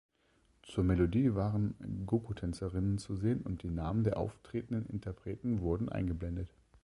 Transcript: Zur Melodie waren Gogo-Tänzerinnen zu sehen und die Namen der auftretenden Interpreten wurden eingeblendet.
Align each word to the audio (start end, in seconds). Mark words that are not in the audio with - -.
Zur 0.63 0.83
Melodie 0.83 1.35
waren 1.35 1.75
Gogo-Tänzerinnen 2.07 2.97
zu 2.97 3.15
sehen 3.17 3.41
und 3.43 3.61
die 3.61 3.69
Namen 3.69 4.03
der 4.03 4.17
auftretenden 4.17 4.87
Interpreten 4.87 5.61
wurden 5.61 5.89
eingeblendet. 5.89 6.49